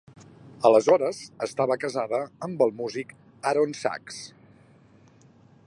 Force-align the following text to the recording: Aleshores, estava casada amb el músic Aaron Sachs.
Aleshores, 0.69 1.19
estava 1.47 1.77
casada 1.83 2.21
amb 2.49 2.65
el 2.67 2.73
músic 2.79 3.13
Aaron 3.53 3.77
Sachs. 3.83 4.19